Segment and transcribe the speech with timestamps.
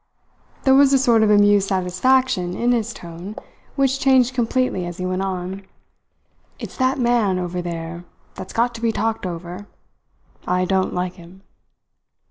[0.63, 3.35] There was a sort of amused satisfaction in his tone
[3.75, 5.63] which changed completely as he went on.
[6.57, 9.67] "It's that man, over there, that's got to be talked over.
[10.47, 11.43] I don't like him."